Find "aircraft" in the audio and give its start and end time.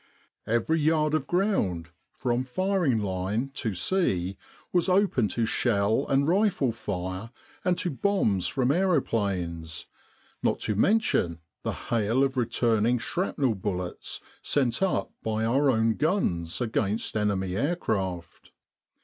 17.55-18.51